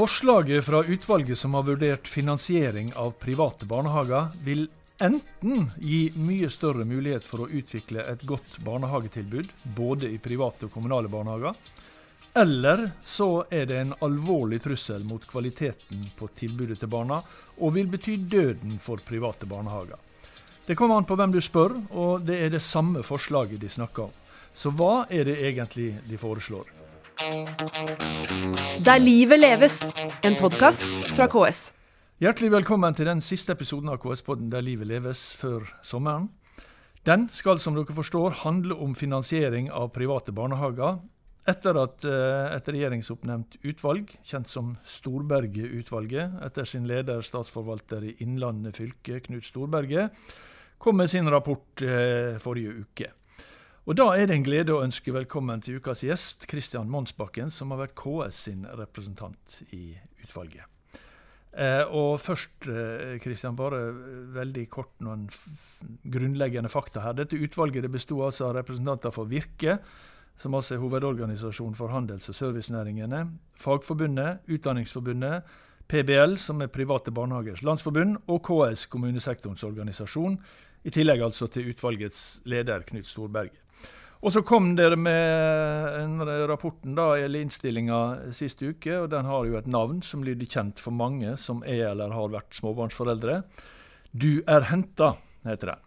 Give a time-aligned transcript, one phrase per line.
[0.00, 4.62] Forslaget fra utvalget som har vurdert finansiering av private barnehager, vil
[4.96, 10.72] enten gi mye større mulighet for å utvikle et godt barnehagetilbud, både i private og
[10.72, 11.52] kommunale barnehager,
[12.32, 17.20] eller så er det en alvorlig trussel mot kvaliteten på tilbudet til barna,
[17.60, 20.00] og vil bety døden for private barnehager.
[20.64, 24.08] Det kommer an på hvem du spør, og det er det samme forslaget de snakker
[24.08, 24.20] om.
[24.56, 26.79] Så hva er det egentlig de foreslår?
[27.20, 29.74] Der livet leves,
[30.24, 31.58] en podkast fra KS.
[32.16, 36.30] Hjertelig velkommen til den siste episoden av KS-podden Der livet leves før sommeren.
[37.04, 41.02] Den skal, som dere forstår, handle om finansiering av private barnehager.
[41.44, 48.80] Etter at uh, et regjeringsoppnevnt utvalg, kjent som Storberget-utvalget, etter sin leder, statsforvalter i Innlandet
[48.80, 50.16] fylke, Knut Storberget,
[50.80, 53.12] kom med sin rapport uh, forrige uke.
[53.88, 57.72] Og Da er det en glede å ønske velkommen til ukas gjest, Kristian Monsbakken, som
[57.72, 60.66] har vært KS sin representant i utvalget.
[61.50, 62.50] Eh, og først,
[63.24, 63.80] Kristian, eh, bare
[64.36, 65.24] veldig kort noen
[66.04, 67.14] grunnleggende fakta her.
[67.14, 69.78] Dette utvalget det besto altså av representanter for Virke,
[70.36, 75.42] som altså er hovedorganisasjon for handels- og servicenæringene, Fagforbundet, Utdanningsforbundet,
[75.88, 80.38] PBL, som er Private barnehagers landsforbund, og KS, kommunesektorens organisasjon.
[80.84, 83.69] I tillegg altså til utvalgets leder, Knut Storberget.
[84.20, 88.92] Og så kom dere med rapporten, da, eller innstillinga, sist uke.
[88.98, 92.34] og Den har jo et navn som lyder kjent for mange som er eller har
[92.34, 93.40] vært småbarnsforeldre.
[94.12, 95.14] Du er henta,
[95.48, 95.86] heter den.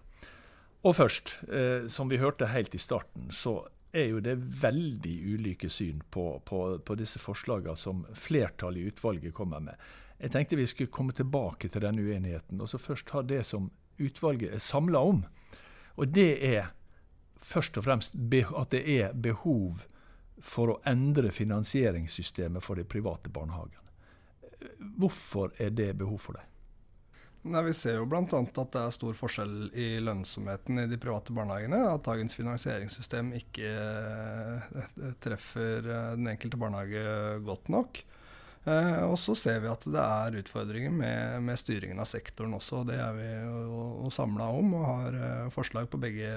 [0.84, 3.62] Og først, eh, som vi hørte helt i starten, så
[3.94, 9.34] er jo det veldig ulike syn på, på, på disse forslagene som flertallet i utvalget
[9.38, 9.78] kommer med.
[10.18, 13.70] Jeg tenkte vi skulle komme tilbake til den uenigheten, og så først ta det som
[14.02, 15.22] utvalget er samla om.
[16.02, 16.74] Og det er
[17.44, 19.84] først og fremst at det er behov
[20.44, 23.80] for å endre finansieringssystemet for de private barnehagene.
[25.00, 26.48] Hvorfor er det behov for det?
[27.44, 28.24] Nei, Vi ser jo bl.a.
[28.24, 31.82] at det er stor forskjell i lønnsomheten i de private barnehagene.
[31.92, 37.04] At dagens finansieringssystem ikke eh, treffer eh, den enkelte barnehage
[37.44, 38.00] godt nok.
[38.64, 42.86] Eh, og så ser vi at det er utfordringer med, med styringen av sektoren også.
[42.88, 46.30] Det er vi jo samla om og har eh, forslag på begge,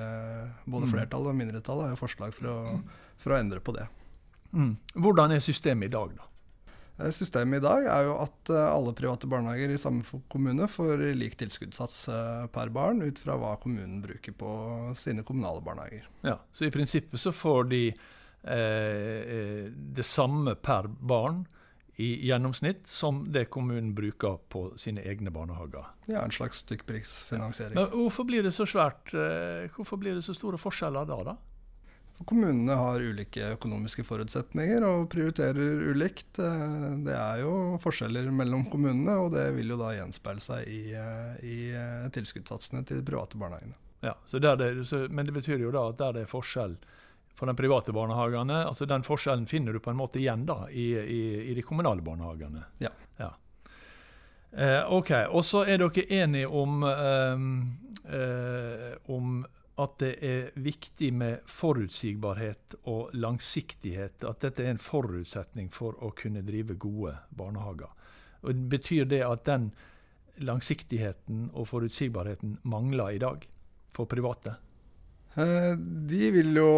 [0.64, 2.56] både flertallet flertall og mindretall har forslag for å,
[3.22, 3.86] for å, endre på det.
[4.50, 4.74] Mm.
[4.98, 6.26] Hvordan er systemet i dag, da?
[6.98, 11.38] Eh, systemet i dag er jo at alle private barnehager i samme kommune får lik
[11.38, 12.08] tilskuddssats
[12.50, 14.50] per barn ut fra hva kommunen bruker på
[14.98, 16.10] sine kommunale barnehager.
[16.26, 21.44] Ja, Så i prinsippet så får de eh, det samme per barn
[21.96, 25.84] i gjennomsnitt som det kommunen bruker på sine egne barnehager.
[26.06, 27.74] Ja, En slags stykkprisfinansiering.
[27.74, 31.22] Men hvorfor blir det så svært, eh, hvorfor blir det så store forskjeller da?
[31.24, 31.36] da?
[32.24, 36.38] Kommunene har ulike økonomiske forutsetninger og prioriterer ulikt.
[36.38, 40.92] Eh, det er jo forskjeller mellom kommunene, og det vil jo da gjenspeile seg i,
[40.92, 41.58] eh, i
[42.12, 43.80] tilskuddssatsene til de private barnehagene.
[44.04, 46.76] Ja, det, så, Men det betyr jo da at der det er forskjell
[47.36, 48.64] for de private barnehagene.
[48.66, 52.02] altså Den forskjellen finner du på en måte igjen da, i, i, i de kommunale
[52.02, 52.64] barnehagene.
[52.80, 52.90] Ja.
[53.20, 53.34] ja.
[54.56, 57.44] Eh, ok, Og så er dere enige om, eh,
[58.18, 59.44] eh, om
[59.76, 64.24] at det er viktig med forutsigbarhet og langsiktighet.
[64.24, 67.92] At dette er en forutsetning for å kunne drive gode barnehager.
[68.42, 69.72] Og Betyr det at den
[70.40, 73.44] langsiktigheten og forutsigbarheten mangler i dag
[73.92, 74.56] for private?
[75.36, 76.68] Eh, de vil jo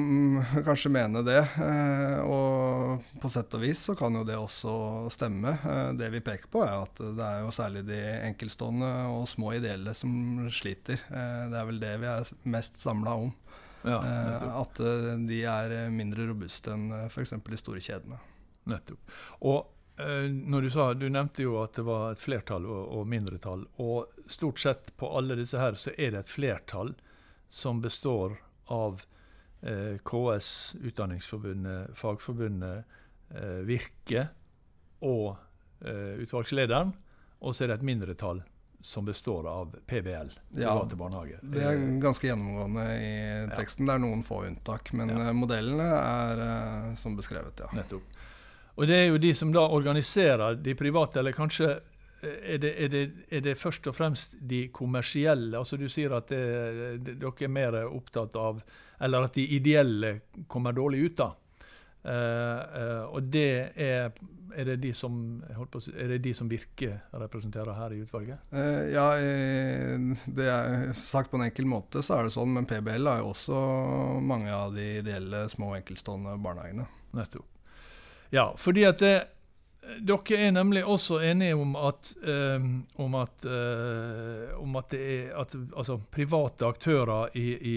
[0.00, 4.72] mm, kanskje mene det, eh, og på sett og vis så kan jo det også
[5.12, 5.52] stemme.
[5.60, 7.98] Eh, det vi peker på er at det er jo særlig de
[8.30, 11.02] enkeltstående og små ideelle som sliter.
[11.10, 13.34] Det er vel det vi er mest samla om.
[13.80, 13.96] Ja,
[14.60, 14.76] at
[15.24, 17.32] de er mindre robuste enn f.eks.
[17.32, 18.18] de store kjedene.
[18.68, 19.14] Nettopp.
[19.48, 19.70] Og
[20.50, 23.64] når du, sa, du nevnte jo at det var et flertall og, og mindretall.
[23.80, 26.92] Og stort sett på alle disse her så er det et flertall
[27.50, 28.36] som består
[28.70, 29.02] av
[29.60, 32.84] eh, KS, Utdanningsforbundet, Fagforbundet,
[33.34, 34.28] eh, Virke
[35.00, 35.34] og
[35.84, 36.94] eh, utvalgslederen.
[37.40, 38.42] Og så er det et mindretall
[38.82, 41.40] som består av PBL, private ja, barnehager.
[41.42, 43.12] Det er ganske gjennomgående i
[43.56, 43.84] teksten.
[43.84, 43.92] Ja.
[43.92, 45.20] Det er noen få unntak, men ja.
[45.26, 47.68] Eh, modellene er uh, som beskrevet, ja.
[47.76, 48.18] Nettopp.
[48.80, 51.74] Og det er jo de som da organiserer de private, eller kanskje
[52.22, 53.02] er det, er, det,
[53.32, 55.56] er det, først og fremst de kommersielle?
[55.58, 58.60] Altså Du sier at det, dere er mer opptatt av
[59.00, 61.30] Eller at de ideelle kommer dårlig ut, da.
[62.00, 64.14] Uh, uh, og det er,
[64.56, 65.14] er det de som
[65.68, 68.40] på, er det de som Virke representerer her i utvalget?
[68.52, 69.04] Uh, ja,
[70.24, 73.34] det er sagt på en enkel måte så er det sånn, men PBL har jo
[73.34, 73.60] også
[74.24, 76.88] mange av de ideelle små enkeltstående barnehagene.
[77.20, 77.44] Nettopp.
[78.32, 79.14] Ja, fordi at det
[79.80, 85.30] dere er nemlig også enige om at, um, om at, uh, om at, det er,
[85.40, 87.76] at altså, private aktører i, i,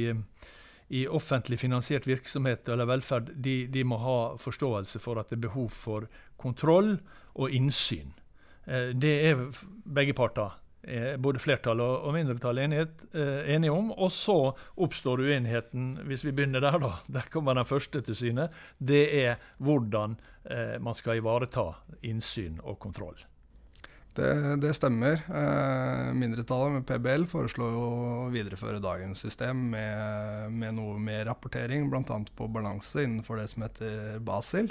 [0.90, 5.48] i, offentlig finansiert virksomhet eller velferd de, de, må ha forståelse for at det er
[5.48, 6.98] behov for kontroll
[7.36, 8.12] og innsyn.
[8.68, 9.48] Uh, det er
[9.84, 10.63] begge parter er
[11.18, 13.92] både flertall og, mindretallet mindretall enighet, eh, enige om.
[13.92, 14.38] Og så
[14.76, 16.94] oppstår uenigheten, hvis vi begynner der, da.
[17.20, 18.50] Der kommer den første til syne.
[18.80, 20.18] Det er hvordan
[20.50, 21.72] eh, man skal ivareta
[22.04, 23.18] innsyn og kontroll.
[24.14, 25.24] Det, det stemmer.
[25.26, 27.88] Eh, mindretallet med PBL foreslår å
[28.34, 32.20] videreføre dagens system med, med noe mer rapportering, bl.a.
[32.36, 34.70] på balanse innenfor det som heter BASIL.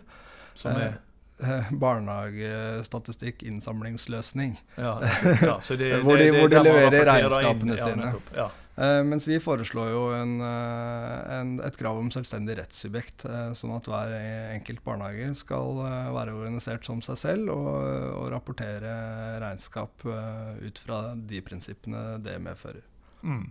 [0.55, 1.01] Som er?
[1.41, 4.61] Eh, barnehagestatistikk innsamlingsløsning.
[4.77, 4.99] Ja,
[5.43, 8.11] ja, det, hvor de, hvor de leverer regnskapene inn, sine.
[8.37, 13.27] Ja, uh, mens vi foreslår jo en, uh, en, et krav om selvstendig rettssubjekt,
[13.59, 14.15] sånn at hver
[14.53, 15.83] enkelt barnehage skal
[16.15, 17.73] være organisert som seg selv og,
[18.21, 18.95] og rapportere
[19.43, 22.85] regnskap ut fra de prinsippene det medfører.
[23.23, 23.49] Mm.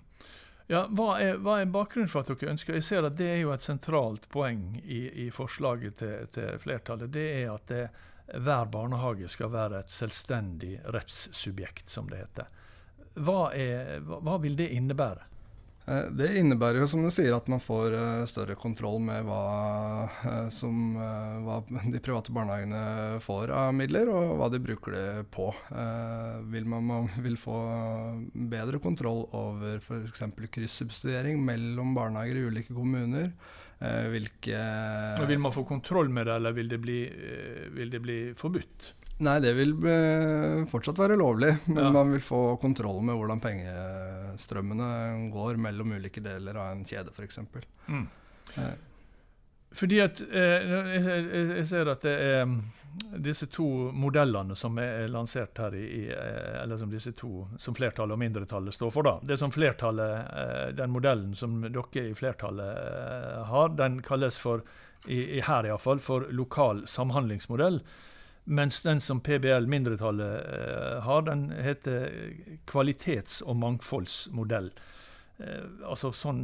[0.72, 3.42] Ja, hva er, hva er, bakgrunnen for at dere ønsker Jeg ser at det er
[3.42, 7.12] jo et sentralt poeng i, i forslaget til, til, flertallet.
[7.12, 7.82] Det er at det,
[8.40, 12.48] hver barnehage skal være et selvstendig rettssubjekt, som det heter.
[13.20, 15.28] Hva, er, hva vil det innebære?
[15.90, 19.42] Eh, det innebærer jo som du sier at man får eh, større kontroll med hva,
[20.30, 20.94] eh, som,
[21.46, 25.50] hva de private barnehagene får av midler, og hva de bruker det på.
[26.52, 27.58] Vil man, man vil få
[28.34, 30.24] bedre kontroll over f.eks.
[30.52, 33.32] kryssubsidiering mellom barnehager i ulike kommuner.
[33.82, 34.58] Hvilke
[35.26, 37.00] Vil man få kontroll med det, eller vil det bli,
[37.74, 38.92] vil det bli forbudt?
[39.22, 39.76] Nei, det vil
[40.72, 41.92] fortsatt være lovlig, men ja.
[41.94, 44.88] man vil få kontroll med hvordan pengestrømmene
[45.34, 47.44] går mellom ulike deler av en kjede, f.eks.
[47.88, 48.08] Mm.
[48.56, 48.72] Eh.
[49.72, 51.26] Fordi at eh, jeg,
[51.56, 52.58] jeg, ser at det er mm,
[53.24, 53.66] disse to
[53.96, 58.76] modellene som er lansert her, i, eh, eller som disse to som flertallet og mindretallet
[58.76, 59.08] står for.
[59.08, 59.16] da.
[59.24, 64.66] Det som flertallet, eh, Den modellen som dere i flertallet eh, har, den kalles for,
[65.08, 67.80] i, i her iallfall, for lokal samhandlingsmodell.
[68.44, 72.10] Mens den som PBL-mindretallet eh, har, den heter
[72.66, 74.72] kvalitets- og mangfoldsmodell.
[75.42, 76.42] Eh, altså sånn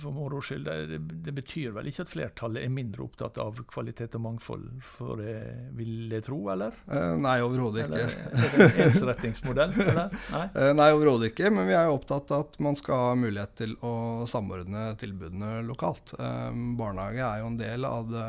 [0.00, 0.68] for moro skyld.
[0.88, 5.20] Det, det, betyr vel ikke at flertallet er mindre opptatt av kvalitet og mangfold, for
[5.20, 5.34] det
[5.76, 6.76] vil jeg tro, eller?
[6.88, 8.00] Eh, nei, overhodet ikke.
[8.00, 9.76] Eller, er det en ensrettingsmodell?
[9.76, 10.16] eller?
[10.32, 11.52] Nei, eh, nei overhodet ikke.
[11.54, 13.94] Men vi er jo opptatt av at man skal ha mulighet til å
[14.30, 16.14] samordne tilbudene lokalt.
[16.18, 18.28] Eh, barnehage er jo en del av det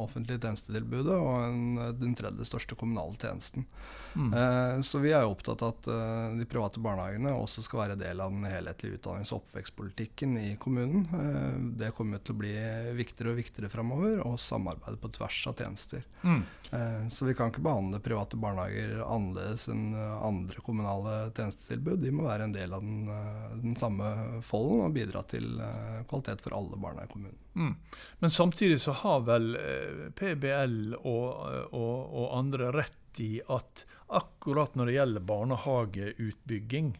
[0.00, 1.64] offentlige tjenestetilbudet og en,
[2.00, 3.66] den tredje største kommunale tjenesten.
[4.14, 4.32] Mm.
[4.34, 7.98] Eh, så vi er jo opptatt av at eh, de private barnehagene også skal være
[8.00, 11.08] del av den helhetlige utdannings- og oppvekstpolitikken i kommunen.
[11.12, 12.54] Eh, det kommer til å bli
[12.96, 16.04] viktigere og viktigere framover, og samarbeide på tvers av tjenester.
[16.22, 16.42] Mm.
[17.10, 21.98] Så vi kan ikke behandle private barnehager annerledes enn andre kommunale tjenestetilbud.
[21.98, 23.08] De må være en del av den,
[23.64, 24.10] den samme
[24.46, 25.48] folden og bidra til
[26.10, 27.40] kvalitet for alle barna i kommunen.
[27.56, 27.74] Mm.
[28.22, 29.50] Men samtidig så har vel
[30.14, 31.28] PBL og,
[31.74, 36.94] og, og andre rett i at akkurat når det gjelder barnehageutbygging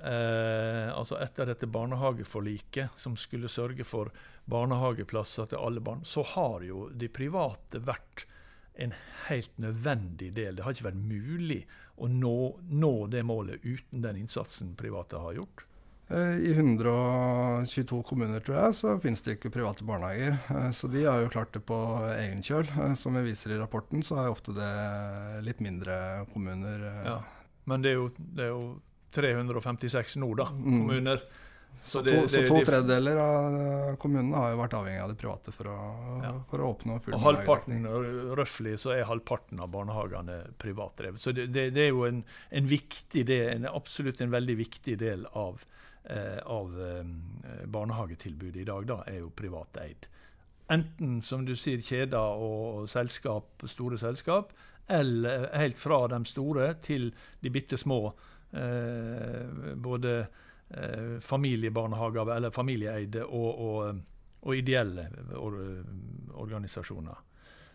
[0.00, 4.12] eh, altså Etter dette barnehageforliket, som skulle sørge for
[4.50, 8.26] barnehageplasser til alle barn, så har jo de private vært
[8.76, 8.92] en
[9.28, 10.56] helt nødvendig del.
[10.56, 11.62] Det har ikke vært mulig
[11.96, 12.36] å nå,
[12.68, 15.64] nå det målet uten den innsatsen private har gjort.
[16.08, 20.36] Eh, I 122 kommuner tror jeg, så finnes det ikke private barnehager.
[20.54, 21.78] Eh, så de har jo klart det på
[22.14, 22.68] egen kjøl.
[22.68, 24.70] Eh, som vi viser i rapporten, så er ofte det
[25.46, 26.86] litt mindre kommuner.
[27.06, 27.20] Ja,
[27.66, 28.66] Men det er jo, det er jo
[29.16, 30.64] 356 nå, da, mm.
[30.70, 31.20] kommuner.
[31.26, 31.42] Mm.
[31.76, 33.56] Så, det, så, to, så, to, tredjedeler av
[34.00, 35.80] kommunene har jo vært avhengig av det private for å,
[36.22, 36.30] ja.
[36.48, 37.84] for å oppnå full halvparten,
[38.38, 41.20] Røftlig så er halvparten av barnehagene privatdrevet.
[41.20, 44.96] Så det, det, det, er jo en, en viktig del, en, absolutt en veldig viktig
[45.04, 45.66] del av
[46.08, 47.04] Eh, av eh,
[47.66, 50.06] barnehagetilbudet i dag, da, er jo privateid.
[50.70, 54.52] Enten, som du sier, kjeder og selskap, store selskap,
[54.86, 57.08] eller helt fra de store til
[57.42, 58.12] de bitte små.
[58.56, 60.26] Eh, både
[60.68, 64.00] eh, familiebarnehager, eller familieeide, og, og,
[64.40, 65.58] og ideelle or
[66.36, 67.22] organisasjoner.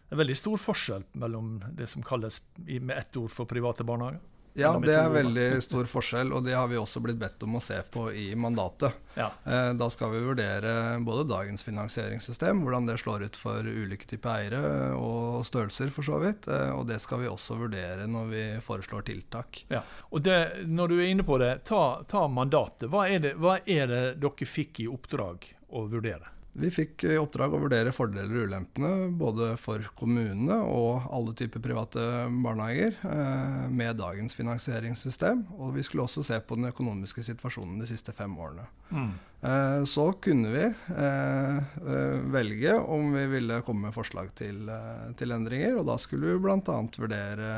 [0.08, 4.20] Det er veldig stor forskjell mellom det som kalles med ett ord for private barnehager.
[4.54, 7.62] Ja, det er veldig stor forskjell, og det har vi også blitt bedt om å
[7.64, 8.98] se på i mandatet.
[9.16, 9.30] Ja.
[9.46, 14.34] Eh, da skal vi vurdere både dagens finansieringssystem, hvordan det slår ut for ulike typer
[14.34, 14.62] eiere
[14.98, 16.50] og størrelser, for så vidt.
[16.52, 19.64] Eh, og det skal vi også vurdere når vi foreslår tiltak.
[19.72, 19.86] Ja.
[20.12, 22.90] Og det, Når du er inne på det, ta, ta mandatet.
[22.92, 26.41] Hva er det, hva er det dere fikk i oppdrag å vurdere?
[26.54, 31.64] Vi fikk i oppdrag å vurdere fordeler og ulempene både for kommunene og alle typer
[31.64, 32.04] private
[32.44, 35.46] barnehager eh, med dagens finansieringssystem.
[35.56, 38.68] Og vi skulle også se på den økonomiske situasjonen de siste fem årene.
[38.92, 39.14] Mm.
[39.48, 45.08] Eh, så kunne vi eh, eh velge om vi ville komme med forslag til, eh,
[45.16, 45.80] til endringer.
[45.80, 46.60] Og da skulle vi bl.a.
[47.00, 47.56] vurdere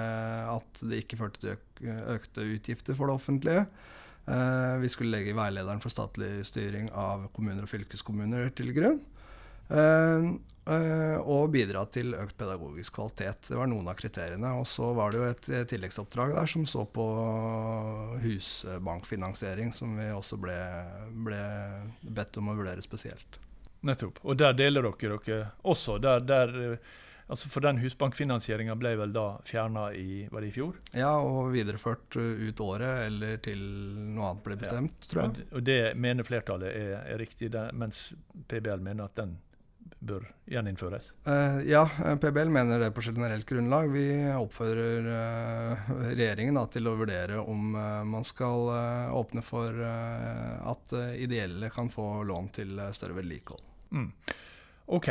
[0.54, 3.66] at det ikke førte til økte utgifter for det offentlige.
[4.26, 9.02] Eh, vi skulle legge veilederen for statlig styring av kommuner og fylkeskommuner til grunn.
[9.68, 10.30] Eh,
[10.74, 13.50] eh, og bidra til økt pedagogisk kvalitet.
[13.50, 14.56] Det var noen av kriteriene.
[14.62, 17.08] Og så var det jo et tilleggsoppdrag der som så på
[18.24, 20.60] husbankfinansiering, som vi også ble,
[21.28, 21.44] ble
[22.04, 23.40] bedt om å vurdere spesielt.
[23.84, 24.22] Nettopp.
[24.24, 25.98] Og der deler dere dere også.
[26.00, 26.78] Der, der
[27.34, 30.76] Altså For den husbankfinansieringa ble vel da fjerna i, i fjor?
[30.94, 33.64] Ja, og videreført uh, ut året eller til
[34.14, 35.10] noe annet ble bestemt, ja.
[35.10, 35.48] tror jeg.
[35.50, 38.12] Og det mener flertallet er, er riktig, det, mens
[38.52, 39.34] PBL mener at den
[40.04, 41.10] bør gjeninnføres?
[41.26, 41.82] Uh, ja,
[42.22, 43.90] PBL mener det på generelt grunnlag.
[43.96, 48.70] Vi oppfordrer uh, regjeringen da, til å vurdere om uh, man skal
[49.18, 53.70] åpne for at ideelle kan få lån til større vedlikehold.
[53.98, 54.10] Mm.
[54.94, 55.10] OK.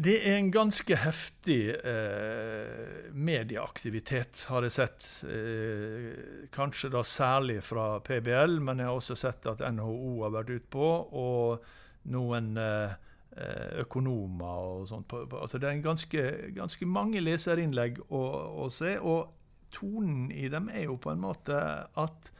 [0.00, 5.06] Det er en ganske heftig eh, medieaktivitet, har jeg sett.
[5.28, 10.52] Eh, kanskje da særlig fra PBL, men jeg har også sett at NHO har vært
[10.54, 10.86] utpå,
[11.20, 11.66] og
[12.14, 12.94] noen eh,
[13.36, 15.12] eh, økonomer og sånt.
[15.26, 16.22] Altså det er ganske,
[16.56, 18.22] ganske, mange leserinnlegg å,
[18.64, 19.34] å, se, og
[19.74, 21.58] tonen i dem er jo på en måte
[22.00, 22.30] at,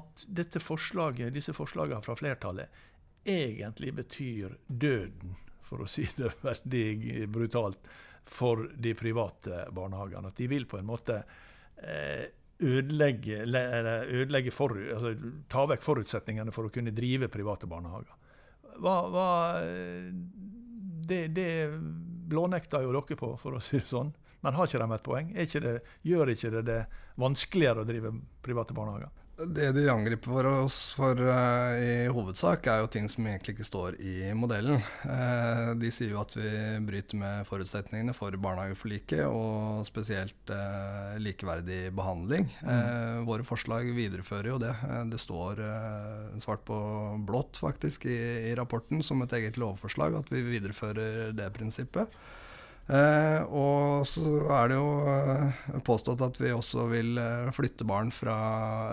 [0.00, 2.80] at dette forslaget, disse forslagene fra flertallet
[3.28, 5.36] egentlig betyr døden
[5.68, 7.90] for å si det veldig brutalt,
[8.28, 10.32] for de private barnehagene.
[10.32, 11.22] At de vil på en måte
[11.80, 12.26] eh,
[12.58, 15.14] ødelegge, ødelegge for, altså,
[15.48, 18.16] ta vekk forutsetningene for å kunne drive private barnehager.
[18.78, 19.28] Hva, hva,
[21.08, 21.50] det, det
[22.28, 24.12] blånekter jo dere på, for å si det sånn.
[24.44, 25.30] Men har ikke de et poeng?
[25.40, 25.72] Ikke det,
[26.06, 26.82] gjør ikke det det
[27.18, 28.12] vanskeligere å drive
[28.44, 29.10] private barnehager?
[29.38, 33.66] Det de angriper for oss for uh, i hovedsak, er jo ting som egentlig ikke
[33.68, 34.80] står i modellen.
[35.06, 36.50] Uh, de sier jo at vi
[36.88, 42.48] bryter med forutsetningene for barnehageforliket, og spesielt uh, likeverdig behandling.
[42.58, 43.26] Mm.
[43.28, 44.72] våre forslag viderefører jo det.
[45.10, 45.60] det står
[46.42, 46.78] svart på
[47.28, 48.18] blått faktisk i,
[48.50, 52.18] i rapporten som et eget lovforslag at vi viderefører det prinsippet.
[52.88, 58.08] Eh, og så er det jo eh, påstått at vi også vil eh, flytte barn
[58.14, 58.36] fra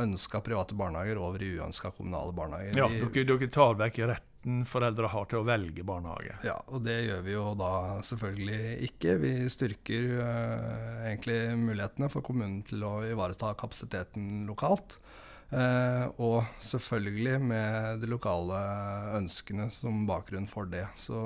[0.02, 2.76] ønska private barnehager over i uønska kommunale barnehager.
[2.76, 6.36] Ja, dere, dere, tar vekk retten foreldre har til å velge barnehage.
[6.44, 7.72] Ja, og det gjør vi jo da
[8.06, 8.60] selvfølgelig
[8.90, 9.16] ikke.
[9.24, 15.00] Vi styrker eh, egentlig mulighetene for kommunen til å ivareta kapasiteten lokalt.
[15.54, 18.58] Eh, og selvfølgelig med de lokale
[19.20, 20.84] ønskene som bakgrunn for det.
[20.98, 21.20] Så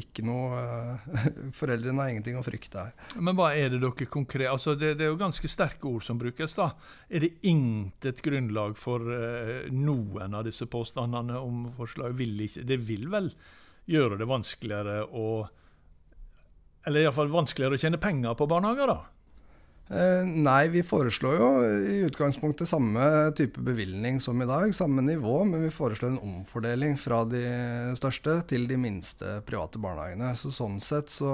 [0.00, 2.96] ikke noe eh, Foreldrene har ingenting å frykte her.
[3.20, 6.18] Men hva er det dere konkret altså det, det, er jo ganske sterke ord som
[6.20, 6.56] brukes.
[6.56, 6.70] da.
[7.12, 12.18] Er det intet grunnlag for eh, noen av disse påstandene om forslaget?
[12.20, 13.30] Vil ikke, det vil vel
[13.90, 15.30] gjøre det vanskeligere å
[16.88, 19.19] Eller iallfall vanskeligere å tjene penger på barnehager, da?
[19.90, 23.02] Eh, nei, vi foreslår jo i utgangspunktet samme
[23.34, 27.42] type bevilgning som i dag, samme nivå, men vi foreslår en omfordeling fra de
[27.98, 30.28] største til de minste private barnehagene.
[30.38, 31.32] Så sånn sett så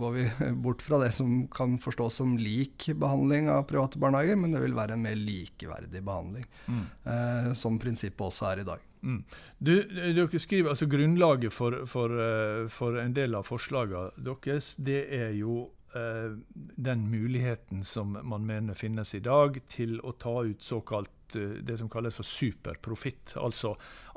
[0.00, 0.24] går vi
[0.64, 4.78] bort fra det som kan forstås som lik behandling av private barnehager, men det vil
[4.78, 6.82] være en mer likeverdig behandling, mm.
[7.04, 8.88] eh, som prinsippet også er i dag.
[9.02, 9.20] Mm.
[9.58, 15.04] Du, dere skriver altså Grunnlaget for, for, eh, for en del av forslagene deres, det
[15.12, 16.36] er jo Eh,
[16.76, 21.76] den muligheten som man mener finnes i dag, til å ta ut såkalt eh, det
[21.78, 23.34] som kalles for superprofitt.
[23.36, 23.74] Altså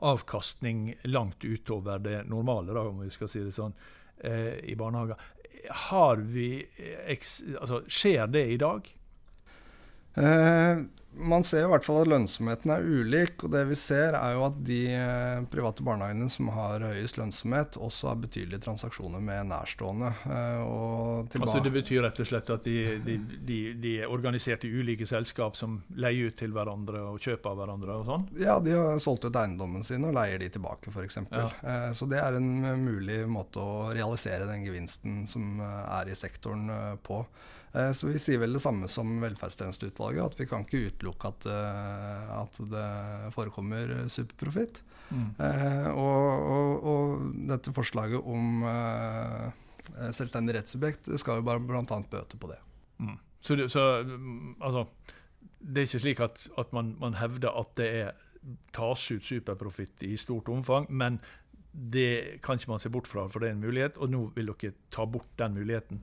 [0.08, 3.76] avkastning langt utover det normale, da, om vi skal si det sånn,
[4.24, 5.20] eh, i barnehager.
[5.90, 6.64] Har vi,
[7.60, 8.88] altså, skjer det i dag?
[10.16, 10.84] Eh,
[11.18, 13.44] man ser i hvert fall at lønnsomheten er ulik.
[13.46, 17.78] og det vi ser er jo at De eh, private barnehagene som har høyest lønnsomhet,
[17.80, 20.12] også har betydelige transaksjoner med nærstående.
[20.26, 23.18] Eh, altså Det betyr rett og slett at de, de,
[23.48, 27.64] de, de, er organisert i ulike selskap som leier ut til hverandre og kjøper av
[27.64, 27.96] hverandre?
[27.96, 28.28] og sånn?
[28.42, 31.22] Ja, de har solgt ut eiendommen sin og leier de tilbake, f.eks.
[31.32, 31.50] Ja.
[31.96, 36.68] Så det er en mulig måte å realisere den gevinsten som er i sektoren
[37.06, 37.24] på.
[37.96, 42.36] Så vi sier vel det samme som velferdstjenesteutvalget, at vi kan ikke utelukke at, eh,
[42.42, 42.90] at det
[43.36, 44.82] forekommer superprofitt.
[45.10, 45.28] Mm.
[45.38, 48.66] Eh, og, og, og, dette forslaget om
[50.18, 51.84] selvstendig rettssubjekt skal jo bare bl.a.
[51.86, 52.58] bøte på det.
[52.98, 53.20] Mm.
[53.46, 53.84] Så, så
[54.60, 54.88] altså,
[55.60, 58.12] det er ikke slik at, at man, man, hevder at det er
[58.74, 61.20] tas ut superprofitt i stort omfang, men
[61.72, 64.52] det kan ikke man se bort fra, for det er en mulighet, og nå vil
[64.54, 66.02] dere ta bort den muligheten.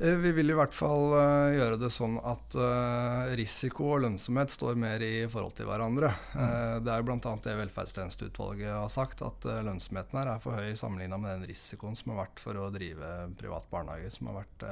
[0.00, 4.52] Eh, vi vil i hvert fall uh, gjøre det sånn at uh, risiko og lønnsomhet
[4.54, 6.12] står mer i forhold til hverandre.
[6.38, 6.84] Mm.
[6.86, 7.32] Det er bl.a.
[7.42, 12.14] det velferdstjenesteutvalget har sagt, at lønnsomheten her er for høy sammenligna med den risikoen som
[12.14, 14.66] har vært for å drive privat barnehage, som har vært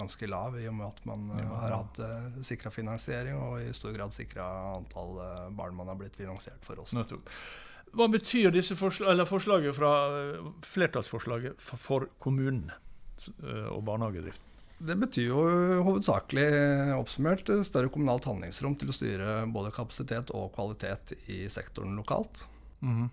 [0.00, 1.46] ganske lav, i og med at man ja.
[1.62, 2.00] har hatt
[2.46, 5.20] sikra finansiering og i stor grad sikra antall
[5.54, 6.98] barn man har blitt finansiert for også.
[6.98, 7.30] Nettopp.
[7.94, 9.92] Hva betyr disse forsl forslaget fra
[10.66, 12.74] flertallsforslaget for, for kommunene?
[13.42, 14.42] Eh, og barnehagedrift?
[14.84, 15.42] Det betyr jo
[15.86, 16.46] hovedsakelig
[16.98, 22.44] oppsummert større kommunalt handlingsrom til å styre både kapasitet og kvalitet i sektoren lokalt.
[22.80, 23.08] Mm -hmm.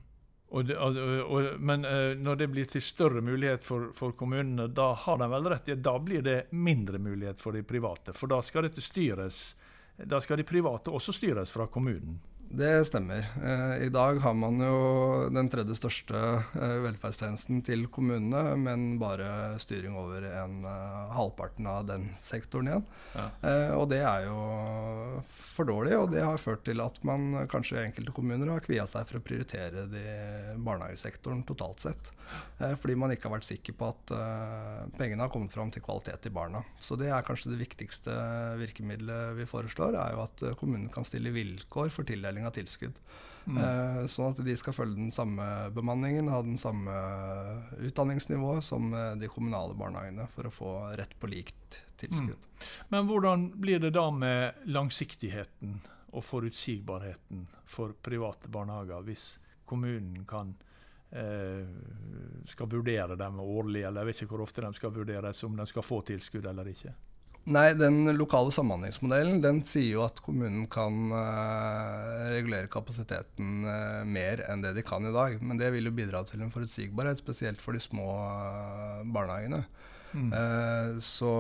[0.50, 4.94] og det, og, men eh, når det blir til større mulighet for, for, kommunene, da
[4.94, 5.68] har de vel rett?
[5.68, 8.14] i at Da blir det mindre mulighet for de private.
[8.14, 9.56] For da skal dette styres
[9.98, 12.20] Da skal de private også styres fra kommunen.
[12.54, 13.26] Det stemmer.
[13.44, 14.80] Eh, I dag har man jo
[15.32, 21.86] den tredje største eh, velferdstjenesten til kommunene, men bare styring over en uh, halvparten av
[21.88, 22.84] den sektoren igjen.
[23.16, 23.28] Ja.
[23.78, 24.42] Og det er jo
[25.32, 28.86] for dårlig, og det har ført til at man kanskje i enkelte kommuner har kvia
[28.88, 30.06] seg for å prioritere de
[30.60, 32.12] barnehagesektoren totalt sett.
[32.62, 34.14] Uh, fordi man ikke har vært sikker på at
[34.98, 36.64] pengene har kommet fram til kvalitet i barna.
[36.80, 38.16] Så det er kanskje det viktigste
[38.62, 43.00] virkemidlet vi foreslår, er jo at kommunen kan stille vilkår for tildeling av tilskudd.
[43.50, 43.58] Mm.
[43.58, 46.94] Eh, sånn at de skal følge den samme bemanningen, ha den samme
[47.82, 52.38] utdanningsnivået som eh, de kommunale barnehagene for å få rett på likt tilskudd.
[52.38, 52.68] Mm.
[52.94, 55.80] Men hvordan blir det da med langsiktigheten
[56.12, 59.26] og forutsigbarheten for private barnehager, hvis
[59.70, 60.71] kommunen kan eh,
[61.12, 65.66] skal vurdere dem årlig, eller jeg vet ikke hvor ofte de skal vurderes, om de
[65.68, 66.94] skal få tilskudd eller ikke?
[67.50, 74.44] Nei, den lokale samhandlingsmodellen den sier jo at kommunen kan uh, regulere kapasiteten uh, mer
[74.46, 75.40] enn det de kan i dag.
[75.42, 79.64] Men det vil jo bidra til en forutsigbarhet, spesielt for de små uh, barnehagene.
[80.14, 80.32] Mm.
[81.04, 81.32] Så,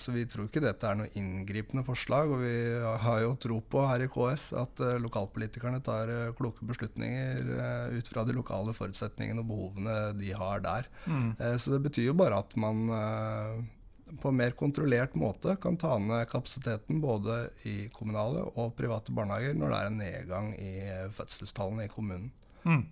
[0.00, 2.32] så, vi tror ikke dette er noe inngripende forslag.
[2.34, 2.56] Og vi
[3.04, 7.48] har jo tro på her i KS at lokalpolitikerne tar kloke beslutninger
[7.96, 10.88] ut fra de lokale forutsetningene og behovene de har der.
[11.06, 11.32] Mm.
[11.56, 12.86] Så det betyr jo bare at man
[14.20, 19.56] på en mer kontrollert måte kan ta ned kapasiteten både i kommunale og private barnehager
[19.58, 20.74] når det er en nedgang i
[21.16, 22.30] fødselstallene i kommunen.
[22.64, 22.84] Mm.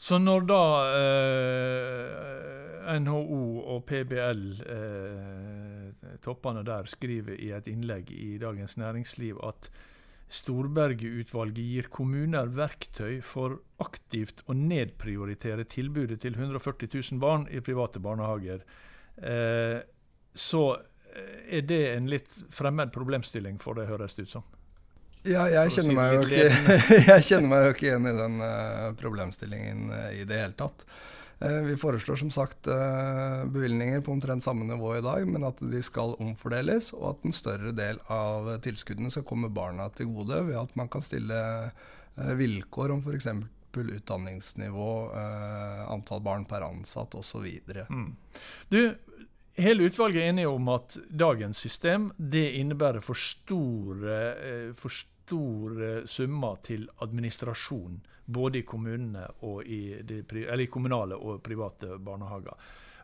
[0.00, 0.62] Så når da
[0.96, 9.68] eh, NHO og PBL, eh, toppene der, skriver i et innlegg i Dagens Næringsliv at
[10.30, 18.00] Storberget-utvalget gir kommuner verktøy for aktivt å nedprioritere tilbudet til 140 000 barn i private
[18.00, 18.62] barnehager.
[19.20, 19.82] Eh,
[20.32, 20.62] så
[21.12, 24.48] eh, er det en litt fremmed problemstilling for det, høres det ut som.
[25.28, 26.44] Ja, jeg kjenner, meg jo ikke,
[27.12, 30.86] jeg kjenner meg jo ikke igjen i den uh, problemstillingen uh, i det hele tatt.
[31.40, 32.68] Uh, vi foreslår som sagt
[33.52, 37.36] bevilgninger på omtrent samme nivå i dag, men at de skal omfordeles, og at en
[37.36, 41.40] større del av tilskuddene skal komme barna til gode ved at man kan stille
[42.16, 43.28] vilkår om f.eks.
[43.80, 44.90] utdanningsnivå,
[45.88, 47.46] antall barn per ansatt osv.
[47.88, 48.10] Mm.
[48.72, 48.82] Du,
[49.58, 56.06] Hele utvalget er enige om at dagens system det innebærer for store, eh, for store
[56.06, 58.62] summer til administrasjon, både i
[59.42, 60.22] og i, de,
[60.62, 62.54] i kommunale og private barnehager.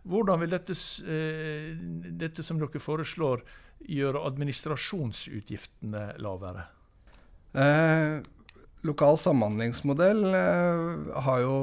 [0.06, 1.74] Hvordan vil dette, eh,
[2.14, 3.42] dette som dere foreslår,
[3.86, 6.68] gjøre administrasjonsutgiftene lavere?
[7.56, 8.22] Eh,
[8.86, 11.56] lokal samhandlingsmodell eh, har jo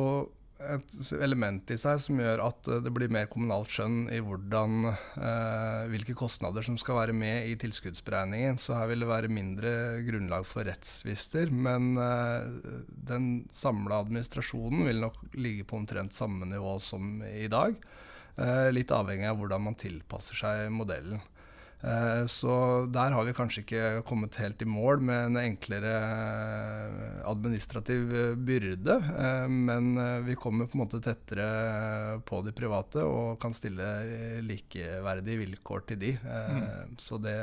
[0.76, 4.90] et element i seg som gjør at eh, det blir mer kommunalt skjønn i hvordan,
[4.92, 8.60] eh, hvilke kostnader som skal være med i tilskuddsberegningen.
[8.62, 9.74] Så her vil det være mindre
[10.08, 11.52] grunnlag for rettstvister.
[11.54, 12.80] Men eh,
[13.12, 17.78] den samla administrasjonen vil nok ligge på omtrent samme nivå som i dag.
[18.34, 21.22] Eh, litt avhengig av hvordan man tilpasser seg modellen.
[21.84, 27.18] Eh, så der har vi kanskje ikke kommet helt i mål med en enklere eh,
[27.28, 28.96] administrativ eh, byrde.
[29.50, 29.92] Men
[30.24, 33.88] vi kommer på en måte tettere på de private og kan stille
[34.46, 36.14] likeverdige vilkår til de.
[36.24, 36.96] Mm.
[37.00, 37.36] Så, det,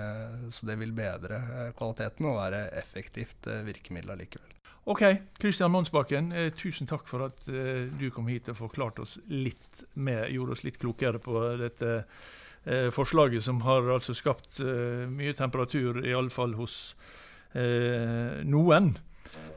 [0.49, 1.41] så, det, vil bedre
[1.77, 4.57] kvaliteten og være effektivt virkemiddel allikevel.
[4.91, 5.03] Ok,
[5.39, 10.57] Kristian Monsbakken, tusen takk for at du kom hit og forklarte oss litt mer, gjorde
[10.57, 11.99] oss litt klokere på dette
[12.93, 16.95] forslaget som har altså skapt eh, mye temperatur, iallfall hos
[17.55, 18.93] eh, noen.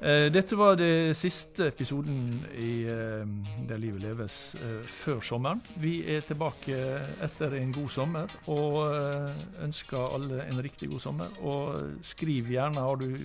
[0.03, 3.23] Eh, dette var det siste episoden i eh,
[3.69, 5.61] Der livet leves eh, før sommeren.
[5.79, 6.75] Vi er tilbake
[7.23, 11.37] etter en god sommer og eh, ønsker alle en riktig god sommer.
[11.39, 13.15] Og skriv gjerne, har du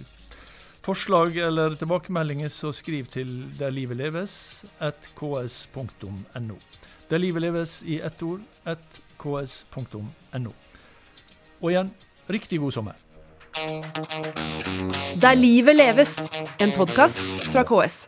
[0.85, 6.57] forslag eller tilbakemeldinger, så skriv til Der livet leves, at ks.no.
[7.11, 10.53] Der livet leves i ett ord, at ks.no.
[11.61, 11.95] Og igjen,
[12.31, 12.93] riktig god sommer.
[15.23, 16.19] Der livet leves,
[16.61, 18.07] en podkast fra KS.